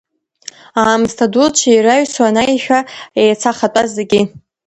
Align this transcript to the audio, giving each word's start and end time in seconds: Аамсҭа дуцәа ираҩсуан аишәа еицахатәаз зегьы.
Аамсҭа 0.81 1.25
дуцәа 1.33 1.69
ираҩсуан 1.77 2.35
аишәа 2.43 2.79
еицахатәаз 3.21 3.89
зегьы. 3.97 4.21